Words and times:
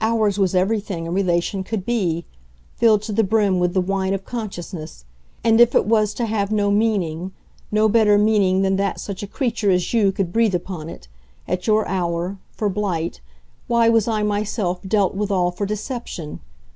Ours 0.00 0.38
was 0.38 0.54
everything 0.54 1.08
a 1.08 1.10
relation 1.10 1.64
could 1.64 1.84
be, 1.84 2.26
filled 2.76 3.02
to 3.02 3.12
the 3.12 3.24
brim 3.24 3.58
with 3.58 3.74
the 3.74 3.80
wine 3.80 4.14
of 4.14 4.24
consciousness; 4.24 5.04
and 5.42 5.60
if 5.60 5.74
it 5.74 5.84
was 5.84 6.14
to 6.14 6.26
have 6.26 6.52
no 6.52 6.70
meaning, 6.70 7.32
no 7.72 7.88
better 7.88 8.16
meaning 8.16 8.62
than 8.62 8.76
that 8.76 9.00
such 9.00 9.24
a 9.24 9.26
creature 9.26 9.72
as 9.72 9.92
you 9.92 10.12
could 10.12 10.32
breathe 10.32 10.54
upon 10.54 10.88
it, 10.88 11.08
at 11.48 11.66
your 11.66 11.88
hour, 11.88 12.38
for 12.52 12.68
blight, 12.68 13.20
why 13.66 13.88
was 13.88 14.06
I 14.06 14.22
myself 14.22 14.78
dealt 14.86 15.16
with 15.16 15.32
all 15.32 15.50
for 15.50 15.66
deception? 15.66 16.38